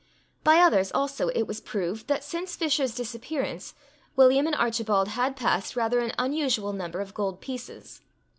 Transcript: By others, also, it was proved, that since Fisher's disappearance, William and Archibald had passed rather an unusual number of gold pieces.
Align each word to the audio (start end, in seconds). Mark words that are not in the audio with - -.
By 0.43 0.57
others, 0.57 0.91
also, 0.93 1.27
it 1.27 1.43
was 1.45 1.61
proved, 1.61 2.07
that 2.07 2.23
since 2.23 2.55
Fisher's 2.55 2.95
disappearance, 2.95 3.75
William 4.15 4.47
and 4.47 4.55
Archibald 4.55 5.09
had 5.09 5.35
passed 5.35 5.75
rather 5.75 5.99
an 5.99 6.11
unusual 6.17 6.73
number 6.73 7.01
of 7.01 7.13
gold 7.13 7.39
pieces. 7.39 8.01